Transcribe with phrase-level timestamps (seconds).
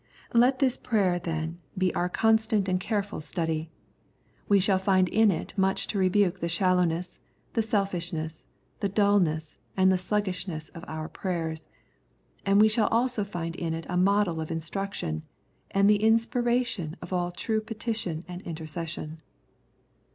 [0.33, 3.09] Let this prayer, then, be our constant and 87 The Prayers of St.
[3.11, 3.21] Paul careful
[3.53, 3.71] study.
[4.49, 7.19] We shall find in it much to rebuke the shallowness,
[7.53, 8.47] the selfishness,
[8.79, 11.67] the dulness, and the sluggishness of our prayers;
[12.47, 15.21] and we shall also find in it a model of in struction,
[15.69, 19.21] and the inspiration of all true petition and intercession.